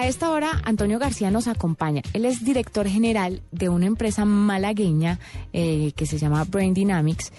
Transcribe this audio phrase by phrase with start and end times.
[0.00, 2.00] A esta hora, Antonio García nos acompaña.
[2.14, 5.18] Él es director general de una empresa malagueña
[5.52, 7.30] eh, que se llama Brain Dynamics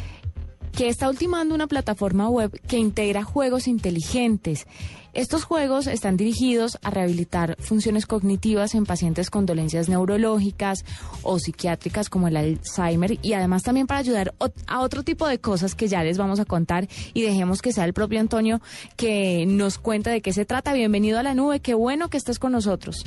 [0.72, 4.68] que está ultimando una plataforma web que integra juegos inteligentes.
[5.14, 10.86] Estos juegos están dirigidos a rehabilitar funciones cognitivas en pacientes con dolencias neurológicas
[11.24, 14.34] o psiquiátricas como el Alzheimer y además también para ayudar
[14.68, 17.84] a otro tipo de cosas que ya les vamos a contar y dejemos que sea
[17.84, 18.62] el propio Antonio
[18.96, 20.72] que nos cuente de qué se trata.
[20.72, 23.04] Bienvenido a la nube, qué bueno que estés con nosotros.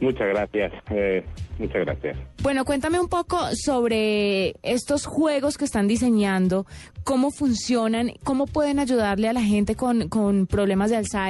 [0.00, 0.72] Muchas gracias.
[0.90, 1.24] Eh,
[1.58, 2.18] muchas gracias.
[2.42, 6.66] Bueno, cuéntame un poco sobre estos juegos que están diseñando,
[7.04, 11.29] cómo funcionan, cómo pueden ayudarle a la gente con, con problemas de Alzheimer,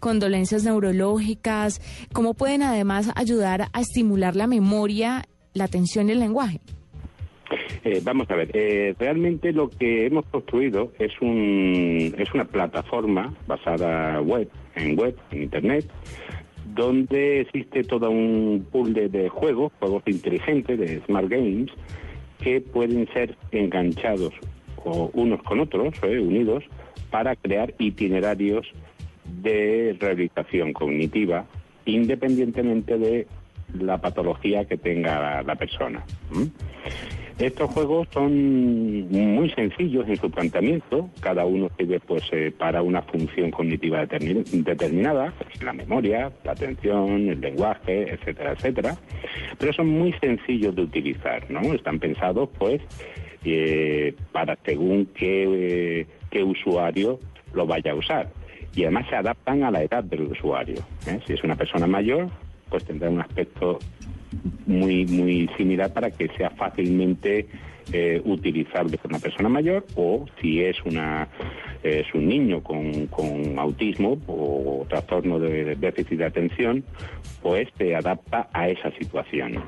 [0.00, 1.80] con dolencias neurológicas,
[2.12, 6.60] cómo pueden además ayudar a estimular la memoria, la atención y el lenguaje.
[7.84, 13.32] Eh, vamos a ver, eh, realmente lo que hemos construido es, un, es una plataforma
[13.46, 15.88] basada web, en web, en Internet,
[16.74, 21.70] donde existe todo un pool de, juegos, juegos inteligentes, de smart games,
[22.42, 24.32] que pueden ser enganchados
[24.84, 26.64] o unos con otros, eh, unidos,
[27.10, 28.66] para crear itinerarios
[29.42, 31.46] de rehabilitación cognitiva,
[31.84, 33.26] independientemente de
[33.74, 36.04] la patología que tenga la, persona.
[37.38, 43.02] Estos juegos son muy sencillos en su planteamiento, cada uno sirve pues eh, para una
[43.02, 48.96] función cognitiva determinada, pues, la memoria, la atención, el lenguaje, etcétera, etcétera,
[49.58, 51.60] pero son muy sencillos de utilizar, ¿no?
[51.74, 52.80] Están pensados pues
[53.44, 55.44] eh, para según qué,
[56.00, 57.20] eh, qué usuario
[57.52, 58.30] lo vaya a usar
[58.76, 60.76] y además se adaptan a la edad del usuario.
[61.26, 62.28] Si es una persona mayor,
[62.68, 63.78] pues tendrá un aspecto
[64.66, 67.46] muy, muy similar para que sea fácilmente
[67.92, 75.38] eh, utilizable por una persona mayor o si es un niño con autismo o trastorno
[75.38, 76.84] de déficit de atención,
[77.42, 79.62] pues se adapta a esa situación.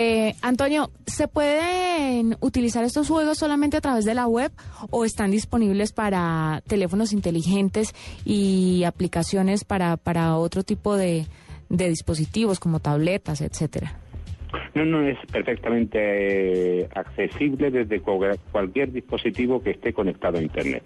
[0.00, 4.52] Eh, Antonio, ¿se pueden utilizar estos juegos solamente a través de la web
[4.90, 7.94] o están disponibles para teléfonos inteligentes
[8.24, 11.26] y aplicaciones para, para otro tipo de,
[11.68, 13.98] de dispositivos como tabletas, etcétera?
[14.74, 15.98] No, no, es perfectamente
[16.82, 20.84] eh, accesible desde cualquier dispositivo que esté conectado a Internet.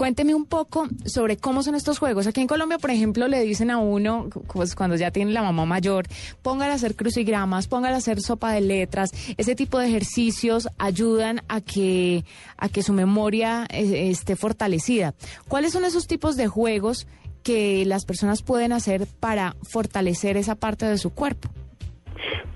[0.00, 2.26] Cuénteme un poco sobre cómo son estos juegos.
[2.26, 5.66] Aquí en Colombia, por ejemplo, le dicen a uno, pues cuando ya tiene la mamá
[5.66, 6.06] mayor,
[6.40, 9.10] póngale a hacer crucigramas, póngale a hacer sopa de letras.
[9.36, 12.24] Ese tipo de ejercicios ayudan a que,
[12.56, 15.12] a que su memoria eh, esté fortalecida.
[15.48, 17.06] ¿Cuáles son esos tipos de juegos
[17.42, 21.50] que las personas pueden hacer para fortalecer esa parte de su cuerpo?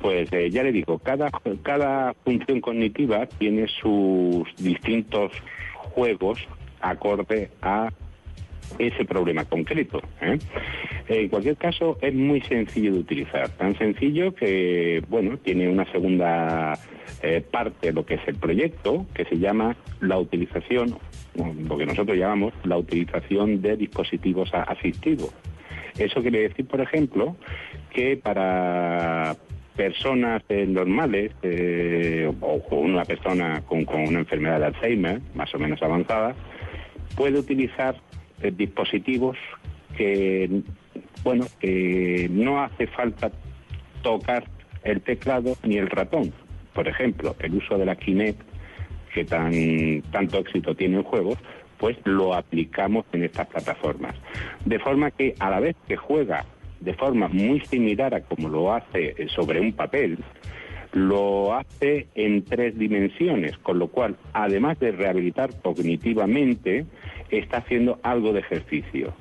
[0.01, 1.31] Pues eh, ya le digo, cada,
[1.63, 5.31] cada función cognitiva tiene sus distintos
[5.93, 6.39] juegos
[6.85, 7.91] acorde a
[8.79, 10.01] ese problema concreto.
[10.21, 10.39] ¿eh?
[11.09, 16.79] En cualquier caso, es muy sencillo de utilizar, tan sencillo que, bueno, tiene una segunda
[17.23, 20.97] eh, parte lo que es el proyecto, que se llama la utilización,
[21.69, 25.31] lo que nosotros llamamos la utilización de dispositivos asistivos.
[25.99, 27.37] Eso quiere decir, por ejemplo,
[27.91, 29.37] que para
[29.77, 31.33] personas eh, normales
[32.41, 36.35] o una persona con una enfermedad de Alzheimer, más o menos avanzada,
[37.17, 37.97] puede utilizar
[38.43, 39.37] eh, dispositivos
[39.97, 40.63] que,
[41.23, 43.31] bueno, que no hace falta
[44.03, 44.45] tocar
[44.83, 46.33] el teclado ni el ratón.
[46.75, 48.41] Por ejemplo, el uso de la Kinect,
[49.13, 51.39] que tan, tanto éxito tiene en juegos,
[51.79, 54.15] pues lo aplicamos en estas plataformas.
[54.65, 56.45] De forma que a la vez que juega
[56.81, 60.19] de forma muy similar a como lo hace eh, sobre un papel,
[60.95, 66.87] lo hace en tres dimensiones, con lo cual, además de rehabilitar cognitivamente,
[67.31, 69.13] está haciendo algo de ejercicio.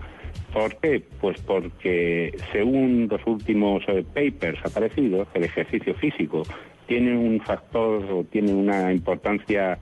[0.54, 1.04] ¿Por qué?
[1.20, 6.44] Pues porque según los últimos eh, papers aparecidos, el ejercicio físico
[6.88, 9.80] tiene un factor o tiene una importancia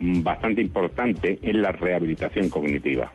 [0.00, 3.12] mm, bastante importante en la rehabilitación cognitiva.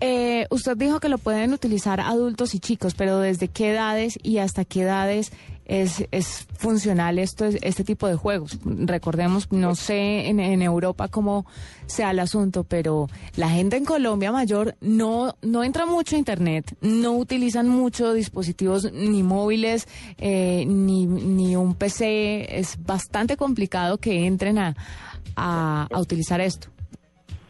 [0.00, 4.38] Eh, usted dijo que lo pueden utilizar adultos y chicos, pero ¿desde qué edades y
[4.38, 5.32] hasta qué edades
[5.66, 8.58] es, es funcional esto, este tipo de juegos.
[8.64, 11.44] Recordemos, no sé en, en Europa cómo
[11.86, 16.76] sea el asunto, pero la gente en Colombia mayor no, no entra mucho a Internet,
[16.80, 22.58] no utilizan mucho dispositivos ni móviles, eh, ni, ni un PC.
[22.58, 24.76] Es bastante complicado que entren a,
[25.34, 26.68] a, a utilizar esto.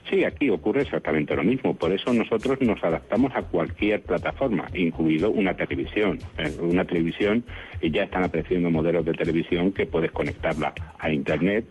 [0.08, 1.74] Sí, aquí ocurre exactamente lo mismo.
[1.74, 6.18] Por eso nosotros nos adaptamos a cualquier plataforma, incluido una televisión.
[6.38, 7.44] Eh, Una televisión,
[7.80, 11.64] y ya están apareciendo modelos de televisión que puedes conectarla a Internet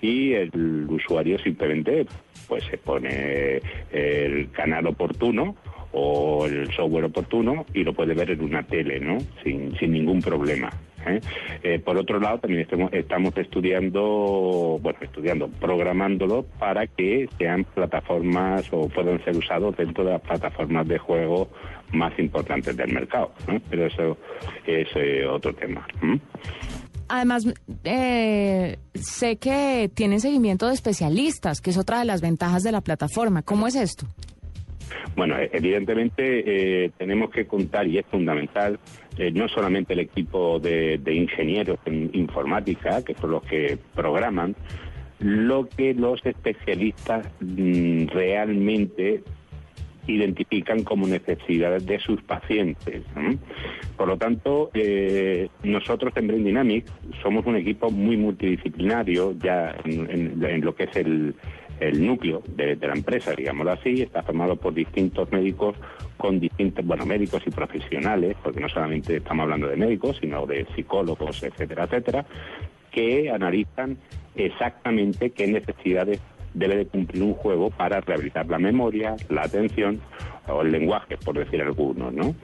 [0.00, 2.06] y el usuario simplemente
[2.48, 3.60] pues se pone
[3.90, 5.56] el canal oportuno
[5.92, 9.18] o el software oportuno y lo puede ver en una tele, ¿no?
[9.42, 10.70] Sin ningún problema.
[11.06, 11.20] ¿Eh?
[11.62, 18.88] Eh, por otro lado, también estamos, estudiando, bueno, estudiando, programándolo para que sean plataformas o
[18.88, 21.48] puedan ser usados dentro de las plataformas de juego
[21.92, 23.32] más importantes del mercado.
[23.70, 24.18] Pero eso
[24.66, 25.86] es eh, otro tema.
[27.08, 27.46] Además,
[27.84, 32.80] eh, sé que tienen seguimiento de especialistas, que es otra de las ventajas de la
[32.80, 33.42] plataforma.
[33.42, 34.06] ¿Cómo es esto?
[35.16, 38.78] Bueno, eh, evidentemente eh, tenemos que contar, y es fundamental,
[39.16, 44.56] eh, no solamente el equipo de, ingenieros en informática, que son los que programan,
[45.20, 49.22] lo que los especialistas mm, realmente
[50.06, 53.02] identifican como necesidades de sus pacientes.
[53.96, 56.92] Por lo tanto, eh, nosotros en Brain Dynamics
[57.22, 61.34] somos un equipo muy multidisciplinario ya en lo que es el,
[61.88, 65.76] el núcleo de, la empresa, digámoslo así, está formado por distintos médicos
[66.16, 70.66] con distintos, bueno, médicos y profesionales, porque no solamente estamos hablando de médicos, sino de
[70.74, 72.24] psicólogos, etcétera, etcétera,
[72.90, 73.98] que analizan
[74.34, 76.20] exactamente qué necesidades
[76.54, 80.00] debe de cumplir un juego para rehabilitar la memoria, la atención
[80.48, 82.34] o el lenguaje, por decir algunos, ¿no?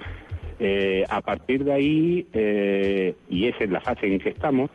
[0.59, 4.71] Eh, a partir de ahí, eh, y esa es la fase en que estamos,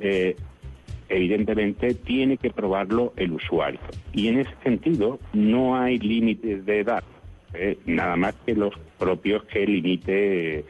[0.00, 0.36] eh,
[1.08, 3.80] evidentemente tiene que probarlo el usuario.
[4.12, 7.02] Y en ese sentido no hay límites de edad,
[7.54, 10.64] eh, nada más que los propios que limite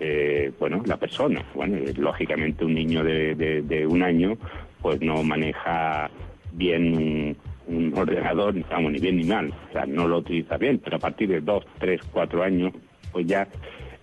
[0.00, 1.44] eh, bueno la persona.
[1.54, 4.36] Bueno, eh, lógicamente un niño de, de- un año
[4.80, 6.10] pues no maneja
[6.52, 10.78] bien un, un ordenador, vamos, ni bien ni mal, o sea, no lo utiliza bien,
[10.82, 12.72] pero a partir de dos, tres, cuatro años,
[13.12, 13.46] pues ya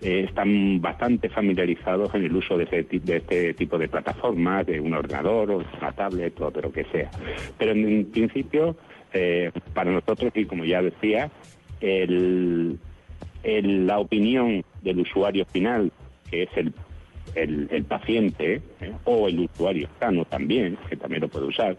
[0.00, 4.64] eh, están bastante familiarizados en el uso de, ese ti- de este tipo de plataformas,
[4.66, 7.10] de un ordenador o una tablet o de lo que sea.
[7.58, 8.76] Pero en, principio,
[9.12, 11.30] eh, para nosotros, y como ya decía,
[11.80, 12.78] el,
[13.86, 15.90] la opinión del usuario final,
[16.30, 16.72] que es el,
[17.34, 21.76] el, el paciente, eh, o el usuario sano también, que también lo puede usar,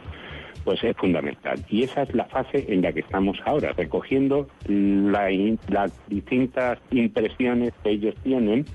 [0.64, 1.64] pues es fundamental.
[1.70, 5.30] Y esa es la fase en la que estamos ahora, recogiendo la
[5.68, 8.66] las distintas impresiones que ellos tienen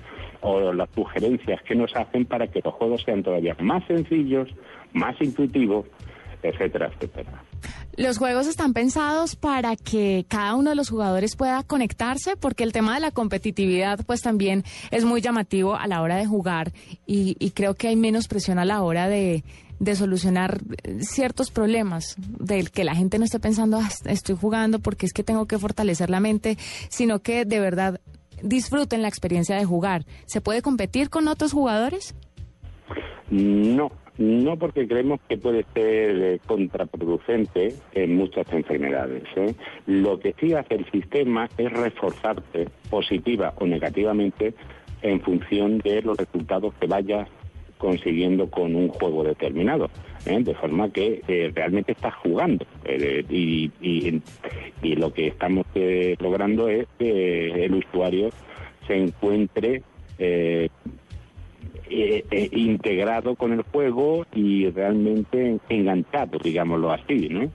[0.41, 4.49] o las sugerencias que nos hacen para que los juegos sean todavía más sencillos,
[4.93, 5.87] más intuitivos,
[6.43, 7.43] etcétera, etcétera.
[7.97, 12.73] Los juegos están pensados para que cada uno de los jugadores pueda conectarse, porque el
[12.73, 16.73] tema de la competitividad, pues también es muy llamativo a la hora de jugar
[17.07, 19.45] y, y creo que hay menos presión a la hora de,
[19.85, 24.79] de solucionar eh, ciertos problemas, del que la gente no esté pensando, "Ah, estoy jugando
[24.79, 26.57] porque es que tengo que fortalecer la mente,
[26.89, 28.01] sino que de verdad
[28.43, 30.05] disfruten la experiencia de jugar.
[30.27, 32.15] ¿Se puede competir con otros jugadores?
[33.31, 39.25] No, no porque creemos que puede ser eh, contraproducente en muchas enfermedades.
[39.37, 39.55] ¿eh?
[39.87, 44.55] Lo que sí hace el sistema es reforzarte positiva o negativamente
[45.03, 47.29] en función de los resultados que vayas
[47.85, 49.91] consiguiendo con un juego determinado,
[50.25, 50.43] ¿eh?
[50.43, 54.23] de forma que eh, realmente estás jugando eh, y, y-
[54.97, 55.67] lo que estamos
[56.19, 58.31] logrando es que el usuario
[58.87, 59.83] se encuentre
[62.53, 67.51] integrado con el juego y realmente enganchado, digámoslo así, ¿no?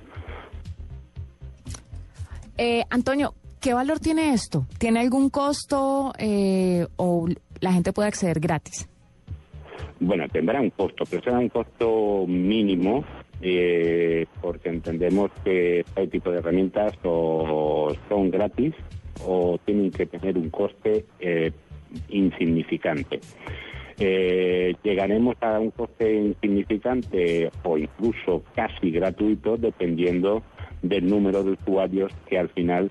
[2.90, 4.66] Antonio, ¿qué valor tiene esto?
[4.78, 6.14] ¿Tiene algún costo
[6.98, 7.28] o
[7.62, 8.88] la gente puede acceder gratis?
[10.00, 13.04] Bueno, tendrá un costo, pero será un costo mínimo
[13.42, 18.74] eh, porque entendemos que este tipo de herramientas o son gratis
[19.26, 21.52] o tienen que tener un coste eh,
[22.10, 23.20] insignificante.
[23.98, 30.44] Eh, llegaremos a un coste insignificante o incluso casi gratuito dependiendo
[30.82, 32.90] del número de usuarios que al final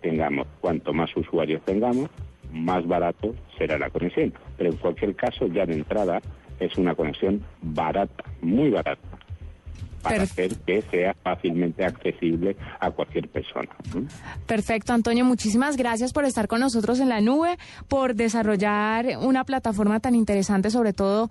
[0.00, 0.46] tengamos.
[0.60, 2.08] Cuanto más usuarios tengamos,
[2.52, 4.32] más barato será la conexión.
[4.56, 6.20] Pero en cualquier caso, ya de entrada,
[6.64, 9.00] es una conexión barata, muy barata.
[10.02, 13.68] para hacer que sea fácilmente accesible a cualquier persona.
[14.46, 20.00] Perfecto, Antonio, muchísimas gracias por estar con nosotros en la nube, por desarrollar una plataforma
[20.00, 21.30] tan interesante, sobre todo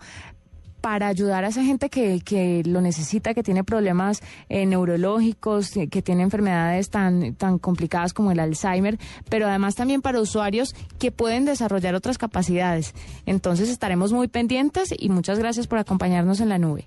[0.81, 5.88] para ayudar a esa gente que, que lo necesita, que tiene problemas eh, neurológicos, eh,
[5.88, 8.97] que tiene enfermedades tan, tan complicadas como el Alzheimer,
[9.29, 12.93] pero además también para usuarios que pueden desarrollar otras capacidades.
[13.25, 16.83] Entonces estaremos muy pendientes y muchas gracias por acompañarnos en la nube.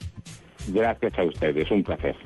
[0.68, 2.16] Gracias a ustedes, un placer.